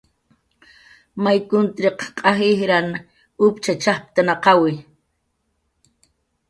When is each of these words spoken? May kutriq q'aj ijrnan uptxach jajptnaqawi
May 1.23 1.39
kutriq 1.49 1.99
q'aj 2.17 2.39
ijrnan 2.51 2.87
uptxach 3.45 3.81
jajptnaqawi 3.83 4.73